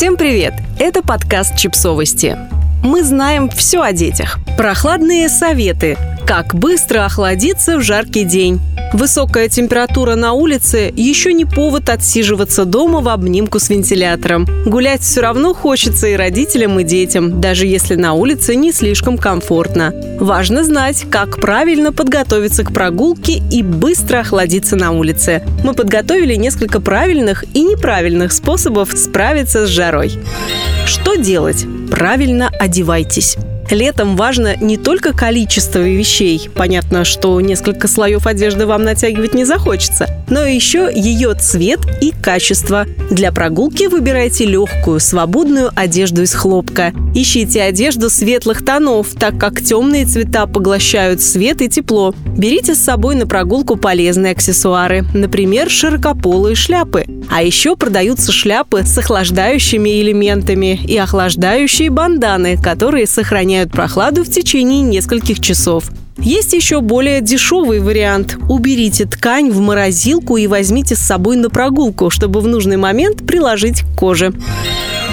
Всем 0.00 0.16
привет! 0.16 0.54
Это 0.78 1.02
подкаст 1.02 1.58
«Чипсовости». 1.58 2.34
Мы 2.82 3.04
знаем 3.04 3.50
все 3.50 3.82
о 3.82 3.92
детях. 3.92 4.38
Прохладные 4.56 5.28
советы. 5.28 5.98
Как 6.26 6.54
быстро 6.54 7.04
охладиться 7.04 7.76
в 7.76 7.82
жаркий 7.82 8.24
день. 8.24 8.62
Высокая 8.92 9.48
температура 9.48 10.16
на 10.16 10.32
улице 10.32 10.92
еще 10.96 11.32
не 11.32 11.44
повод 11.44 11.88
отсиживаться 11.88 12.64
дома 12.64 13.00
в 13.00 13.08
обнимку 13.08 13.60
с 13.60 13.70
вентилятором. 13.70 14.46
Гулять 14.66 15.02
все 15.02 15.20
равно 15.20 15.54
хочется 15.54 16.08
и 16.08 16.16
родителям, 16.16 16.80
и 16.80 16.84
детям, 16.84 17.40
даже 17.40 17.66
если 17.66 17.94
на 17.94 18.14
улице 18.14 18.56
не 18.56 18.72
слишком 18.72 19.16
комфортно. 19.16 19.94
Важно 20.18 20.64
знать, 20.64 21.06
как 21.08 21.40
правильно 21.40 21.92
подготовиться 21.92 22.64
к 22.64 22.72
прогулке 22.72 23.40
и 23.50 23.62
быстро 23.62 24.20
охладиться 24.20 24.74
на 24.74 24.90
улице. 24.90 25.42
Мы 25.62 25.72
подготовили 25.72 26.34
несколько 26.34 26.80
правильных 26.80 27.44
и 27.54 27.62
неправильных 27.62 28.32
способов 28.32 28.90
справиться 28.96 29.66
с 29.66 29.70
жарой. 29.70 30.18
Что 30.84 31.14
делать? 31.14 31.64
Правильно 31.90 32.50
одевайтесь. 32.58 33.36
Летом 33.70 34.16
важно 34.16 34.56
не 34.56 34.76
только 34.76 35.12
количество 35.12 35.78
вещей, 35.78 36.50
понятно, 36.54 37.04
что 37.04 37.40
несколько 37.40 37.86
слоев 37.86 38.26
одежды 38.26 38.66
вам 38.66 38.82
натягивать 38.82 39.32
не 39.34 39.44
захочется, 39.44 40.08
но 40.28 40.44
еще 40.44 40.90
ее 40.92 41.34
цвет 41.34 41.80
и 42.00 42.10
качество. 42.10 42.86
Для 43.10 43.30
прогулки 43.30 43.86
выбирайте 43.86 44.44
легкую, 44.44 44.98
свободную 44.98 45.70
одежду 45.74 46.22
из 46.22 46.34
хлопка. 46.34 46.92
Ищите 47.12 47.62
одежду 47.62 48.08
светлых 48.08 48.64
тонов, 48.64 49.08
так 49.18 49.36
как 49.36 49.60
темные 49.60 50.06
цвета 50.06 50.46
поглощают 50.46 51.20
свет 51.20 51.60
и 51.60 51.68
тепло. 51.68 52.14
Берите 52.36 52.74
с 52.74 52.78
собой 52.78 53.16
на 53.16 53.26
прогулку 53.26 53.76
полезные 53.76 54.32
аксессуары, 54.32 55.04
например, 55.12 55.68
широкополые 55.68 56.54
шляпы. 56.54 57.04
А 57.28 57.42
еще 57.42 57.76
продаются 57.76 58.30
шляпы 58.30 58.84
с 58.84 58.96
охлаждающими 58.96 60.00
элементами 60.00 60.80
и 60.84 60.96
охлаждающие 60.96 61.90
банданы, 61.90 62.56
которые 62.56 63.06
сохраняют 63.06 63.72
прохладу 63.72 64.22
в 64.22 64.30
течение 64.30 64.82
нескольких 64.82 65.40
часов. 65.40 65.90
Есть 66.18 66.52
еще 66.52 66.80
более 66.80 67.22
дешевый 67.22 67.80
вариант. 67.80 68.36
Уберите 68.48 69.06
ткань 69.06 69.50
в 69.50 69.58
морозилку 69.60 70.36
и 70.36 70.46
возьмите 70.46 70.94
с 70.94 71.00
собой 71.00 71.36
на 71.36 71.50
прогулку, 71.50 72.10
чтобы 72.10 72.40
в 72.40 72.46
нужный 72.46 72.76
момент 72.76 73.26
приложить 73.26 73.80
к 73.80 73.98
коже. 73.98 74.32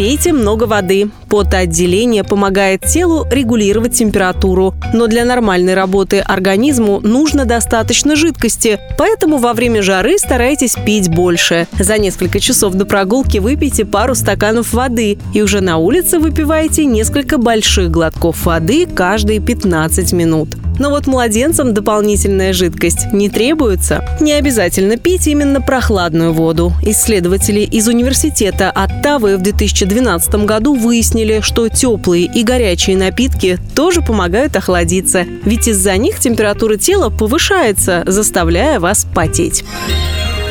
Пейте 0.00 0.32
много 0.32 0.64
воды. 0.64 1.10
Потоотделение 1.28 2.24
помогает 2.24 2.86
телу 2.86 3.26
регулировать 3.30 3.92
температуру. 3.92 4.74
Но 4.94 5.08
для 5.08 5.26
нормальной 5.26 5.74
работы 5.74 6.20
организму 6.20 7.00
нужно 7.00 7.44
достаточно 7.44 8.16
жидкости, 8.16 8.80
поэтому 8.96 9.36
во 9.36 9.52
время 9.52 9.82
жары 9.82 10.16
старайтесь 10.16 10.74
пить 10.86 11.10
больше. 11.10 11.68
За 11.78 11.98
несколько 11.98 12.40
часов 12.40 12.72
до 12.76 12.86
прогулки 12.86 13.36
выпейте 13.36 13.84
пару 13.84 14.14
стаканов 14.14 14.72
воды 14.72 15.18
и 15.34 15.42
уже 15.42 15.60
на 15.60 15.76
улице 15.76 16.18
выпивайте 16.18 16.86
несколько 16.86 17.36
больших 17.36 17.90
глотков 17.90 18.46
воды 18.46 18.86
каждые 18.86 19.38
15 19.38 20.14
минут. 20.14 20.48
Но 20.80 20.88
вот 20.88 21.06
младенцам 21.06 21.74
дополнительная 21.74 22.54
жидкость 22.54 23.12
не 23.12 23.28
требуется. 23.28 24.02
Не 24.18 24.32
обязательно 24.32 24.96
пить 24.96 25.26
именно 25.26 25.60
прохладную 25.60 26.32
воду. 26.32 26.72
Исследователи 26.82 27.60
из 27.60 27.86
университета 27.86 28.70
Оттавы 28.70 29.36
в 29.36 29.42
2012 29.42 30.46
году 30.46 30.74
выяснили, 30.74 31.40
что 31.42 31.68
теплые 31.68 32.24
и 32.24 32.42
горячие 32.42 32.96
напитки 32.96 33.58
тоже 33.76 34.00
помогают 34.00 34.56
охладиться, 34.56 35.26
ведь 35.44 35.68
из-за 35.68 35.94
них 35.98 36.18
температура 36.18 36.76
тела 36.76 37.10
повышается, 37.10 38.02
заставляя 38.06 38.80
вас 38.80 39.06
потеть. 39.14 39.64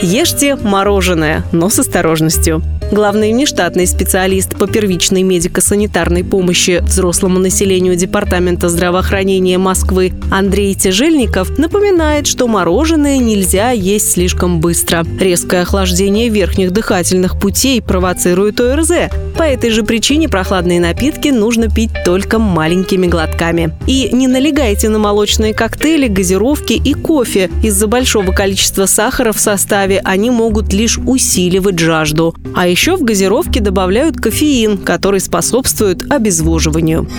Ешьте 0.03 0.55
мороженое, 0.55 1.43
но 1.51 1.71
с 1.71 1.79
осторожностью. 1.79 2.61
Главный 2.91 3.33
внештатный 3.33 3.85
специалист 3.85 4.57
по 4.57 4.65
первичной 4.65 5.21
медико-санитарной 5.21 6.23
помощи 6.23 6.81
взрослому 6.81 7.37
населению 7.37 7.95
Департамента 7.95 8.67
здравоохранения 8.67 9.59
Москвы 9.59 10.11
Андрей 10.31 10.73
Тяжельников 10.73 11.59
напоминает, 11.59 12.25
что 12.25 12.47
мороженое 12.47 13.19
нельзя 13.19 13.69
есть 13.69 14.13
слишком 14.13 14.59
быстро. 14.59 15.05
Резкое 15.19 15.61
охлаждение 15.61 16.29
верхних 16.29 16.71
дыхательных 16.71 17.39
путей 17.39 17.79
провоцирует 17.79 18.59
ОРЗ. 18.59 18.91
По 19.37 19.43
этой 19.43 19.69
же 19.69 19.83
причине 19.83 20.27
прохладные 20.27 20.79
напитки 20.81 21.29
нужно 21.29 21.69
пить 21.69 21.91
только 22.03 22.39
маленькими 22.39 23.05
глотками. 23.05 23.71
И 23.85 24.09
не 24.11 24.27
налегайте 24.27 24.89
на 24.89 24.97
молочные 24.97 25.53
коктейли, 25.53 26.07
газировки 26.07 26.73
и 26.73 26.95
кофе. 26.95 27.51
Из-за 27.61 27.85
большого 27.85 28.31
количества 28.31 28.87
сахара 28.87 29.31
в 29.31 29.39
составе 29.39 30.01
они 30.03 30.31
могут 30.31 30.73
лишь 30.73 30.97
усиливать 30.97 31.77
жажду. 31.77 32.35
А 32.55 32.67
еще 32.67 32.78
еще 32.79 32.95
в 32.95 33.03
газировке 33.03 33.59
добавляют 33.59 34.15
кофеин, 34.15 34.77
который 34.77 35.19
способствует 35.19 36.09
обезвоживанию. 36.09 37.09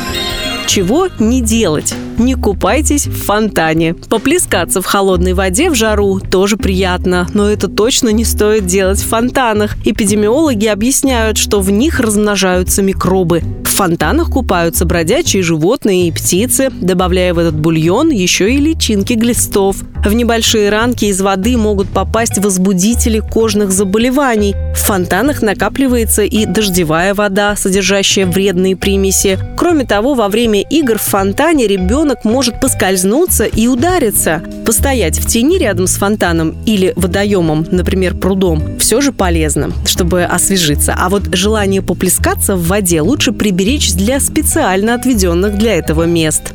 Чего 0.67 1.09
не 1.19 1.43
делать? 1.43 1.95
Не 2.17 2.35
купайтесь 2.35 3.07
в 3.07 3.25
фонтане. 3.25 3.93
Поплескаться 3.93 4.81
в 4.81 4.87
холодной 4.87 5.35
воде 5.35 5.69
в 5.69 5.75
жару 5.75 6.19
тоже 6.19 6.57
приятно, 6.57 7.27
но 7.35 7.51
это 7.51 7.69
точно 7.69 8.09
не 8.09 8.25
стоит 8.25 8.65
делать 8.65 9.01
в 9.01 9.09
фонтанах. 9.09 9.77
Эпидемиологи 9.85 10.67
объясняют, 10.67 11.37
что 11.37 11.61
в 11.61 11.71
них 11.71 12.01
размножаются 12.01 12.83
микробы. 12.83 13.43
В 13.81 13.83
фонтанах 13.83 14.29
купаются 14.29 14.85
бродячие 14.85 15.43
животные 15.43 16.09
и 16.09 16.13
птицы, 16.13 16.69
добавляя 16.83 17.33
в 17.33 17.39
этот 17.39 17.59
бульон 17.59 18.11
еще 18.11 18.53
и 18.53 18.59
личинки 18.59 19.15
глистов. 19.15 19.77
В 20.05 20.13
небольшие 20.13 20.69
ранки 20.69 21.07
из 21.07 21.23
воды 21.23 21.57
могут 21.57 21.89
попасть 21.89 22.37
возбудители 22.37 23.21
кожных 23.21 23.71
заболеваний. 23.71 24.55
В 24.75 24.81
фонтанах 24.81 25.41
накапливается 25.41 26.25
и 26.25 26.45
дождевая 26.45 27.15
вода, 27.15 27.57
содержащая 27.57 28.27
вредные 28.27 28.77
примеси. 28.77 29.39
Кроме 29.57 29.87
того, 29.87 30.13
во 30.13 30.29
время 30.29 30.61
игр 30.61 30.99
в 30.99 31.03
фонтане 31.03 31.67
ребенок 31.67 32.27
может 32.27 32.61
поскользнуться 32.61 33.45
и 33.45 33.67
удариться. 33.67 34.43
Постоять 34.71 35.19
в 35.19 35.27
тени 35.27 35.59
рядом 35.59 35.89
с 35.89 35.97
фонтаном 35.97 36.55
или 36.65 36.93
водоемом, 36.95 37.67
например, 37.73 38.15
прудом, 38.17 38.79
все 38.79 39.01
же 39.01 39.11
полезно, 39.11 39.73
чтобы 39.85 40.23
освежиться. 40.23 40.95
А 40.97 41.09
вот 41.09 41.35
желание 41.35 41.83
поплескаться 41.83 42.55
в 42.55 42.69
воде 42.69 43.01
лучше 43.01 43.33
приберечь 43.33 43.93
для 43.95 44.21
специально 44.21 44.95
отведенных 44.95 45.59
для 45.59 45.75
этого 45.75 46.05
мест. 46.05 46.55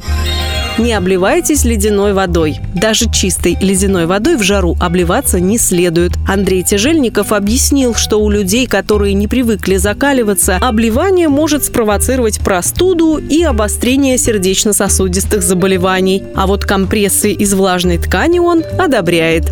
Не 0.78 0.92
обливайтесь 0.92 1.64
ледяной 1.64 2.12
водой. 2.12 2.60
Даже 2.74 3.10
чистой 3.10 3.58
ледяной 3.62 4.08
водой 4.08 4.36
в 4.36 4.44
жару 4.44 4.76
обливаться 4.82 5.40
не 5.40 5.58
следует. 5.58 6.12
Андрей 6.28 6.64
Тяжельников 6.64 7.32
объяснил, 7.32 7.96
что 7.96 8.18
у 8.18 8.30
людей, 8.30 8.68
которые 8.68 9.14
не 9.14 9.30
привыкли 9.30 9.78
закаливаться, 9.78 10.58
обливание 10.58 11.30
может 11.30 11.64
спровоцировать 11.64 12.40
простуду 12.40 13.18
и 13.18 13.42
обострение 13.42 14.18
сердечно-сосудистых 14.18 15.42
заболеваний. 15.42 16.24
А 16.36 16.46
вот 16.46 16.66
компрессы 16.66 17.32
из 17.32 17.54
влажной 17.54 17.98
ткани 17.98 18.40
он 18.40 18.62
одобряет. 18.78 19.46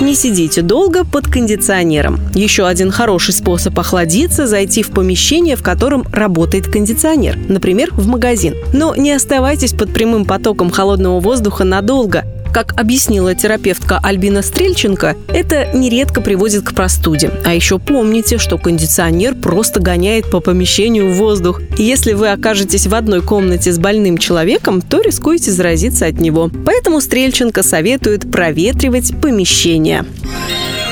Не 0.00 0.14
сидите 0.14 0.62
долго 0.62 1.04
под 1.04 1.28
кондиционером. 1.28 2.18
Еще 2.34 2.66
один 2.66 2.90
хороший 2.90 3.32
способ 3.32 3.78
охладиться– 3.78 4.46
зайти 4.48 4.82
в 4.82 4.90
помещение, 4.90 5.54
в 5.56 5.62
котором 5.62 6.04
работает 6.12 6.66
кондиционер, 6.66 7.38
например, 7.48 7.90
в 7.92 8.08
магазин. 8.08 8.54
Но 8.72 8.94
не 8.96 9.12
оставайтесь 9.12 9.72
под 9.72 9.92
прямым 9.92 10.24
потоком 10.24 10.70
холодного 10.70 11.20
воздуха 11.20 11.64
надолго. 11.64 12.24
Как 12.54 12.80
объяснила 12.80 13.34
терапевтка 13.34 13.98
Альбина 14.00 14.40
Стрельченко, 14.40 15.16
это 15.26 15.76
нередко 15.76 16.20
приводит 16.20 16.62
к 16.62 16.72
простуде. 16.72 17.32
А 17.44 17.52
еще 17.52 17.80
помните, 17.80 18.38
что 18.38 18.58
кондиционер 18.58 19.34
просто 19.34 19.80
гоняет 19.80 20.30
по 20.30 20.38
помещению 20.38 21.12
воздух. 21.12 21.60
Если 21.76 22.12
вы 22.12 22.30
окажетесь 22.30 22.86
в 22.86 22.94
одной 22.94 23.22
комнате 23.22 23.72
с 23.72 23.78
больным 23.80 24.18
человеком, 24.18 24.82
то 24.82 25.00
рискуете 25.00 25.50
заразиться 25.50 26.06
от 26.06 26.20
него. 26.20 26.48
Поэтому 26.64 27.00
Стрельченко 27.00 27.64
советует 27.64 28.30
проветривать 28.30 29.20
помещение. 29.20 30.04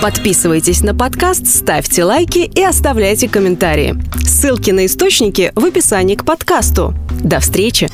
Подписывайтесь 0.00 0.82
на 0.82 0.96
подкаст, 0.96 1.46
ставьте 1.46 2.02
лайки 2.02 2.50
и 2.52 2.60
оставляйте 2.64 3.28
комментарии. 3.28 3.94
Ссылки 4.26 4.72
на 4.72 4.86
источники 4.86 5.52
в 5.54 5.64
описании 5.64 6.16
к 6.16 6.24
подкасту. 6.24 6.92
До 7.22 7.38
встречи! 7.38 7.88